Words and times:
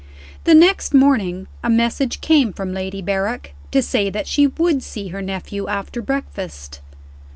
The 0.45 0.55
next 0.55 0.95
morning 0.95 1.45
a 1.63 1.69
message 1.69 2.21
came 2.21 2.53
from 2.53 2.73
Lady 2.73 3.03
Berrick, 3.03 3.53
to 3.69 3.83
say 3.83 4.09
that 4.09 4.25
she 4.25 4.47
would 4.47 4.81
see 4.81 5.09
her 5.09 5.21
nephew 5.21 5.67
after 5.67 6.01
breakfast. 6.01 6.81